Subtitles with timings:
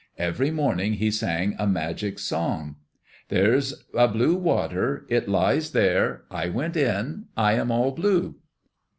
[0.17, 2.77] Every morning he sang a magic song:
[3.29, 5.05] "There's a blue water.
[5.09, 6.23] It lies there.
[6.31, 7.25] I went in.
[7.37, 8.33] I am all blue."